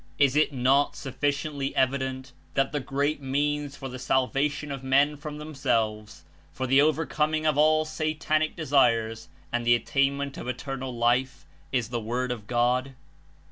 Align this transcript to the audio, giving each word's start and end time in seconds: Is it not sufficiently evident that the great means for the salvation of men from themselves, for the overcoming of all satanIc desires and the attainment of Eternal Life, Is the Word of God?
Is 0.17 0.35
it 0.35 0.51
not 0.51 0.95
sufficiently 0.95 1.75
evident 1.75 2.31
that 2.55 2.71
the 2.71 2.79
great 2.79 3.21
means 3.21 3.75
for 3.77 3.87
the 3.87 3.99
salvation 3.99 4.71
of 4.71 4.83
men 4.83 5.15
from 5.15 5.37
themselves, 5.37 6.23
for 6.51 6.65
the 6.65 6.81
overcoming 6.81 7.45
of 7.45 7.55
all 7.55 7.85
satanIc 7.85 8.55
desires 8.55 9.29
and 9.51 9.63
the 9.63 9.75
attainment 9.75 10.39
of 10.39 10.47
Eternal 10.47 10.91
Life, 10.95 11.45
Is 11.71 11.89
the 11.89 11.99
Word 11.99 12.31
of 12.31 12.47
God? 12.47 12.95